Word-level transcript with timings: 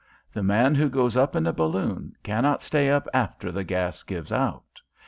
The 0.33 0.41
man 0.41 0.73
who 0.73 0.89
goes 0.89 1.15
up 1.15 1.35
in 1.35 1.45
a 1.45 1.53
balloon 1.53 2.15
cannot 2.23 2.63
stay 2.63 2.89
up 2.89 3.07
after 3.13 3.51
the 3.51 3.63
gas 3.63 4.01
gives 4.01 4.31
out. 4.31 4.81